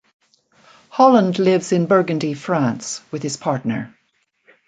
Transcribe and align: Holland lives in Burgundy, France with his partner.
Holland 0.89 1.37
lives 1.37 1.71
in 1.71 1.85
Burgundy, 1.85 2.33
France 2.33 3.03
with 3.11 3.21
his 3.21 3.37
partner. 3.37 3.95